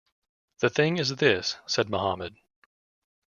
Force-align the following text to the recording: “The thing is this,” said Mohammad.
“The 0.61 0.71
thing 0.71 0.97
is 0.97 1.17
this,” 1.17 1.57
said 1.67 1.91
Mohammad. 1.91 2.35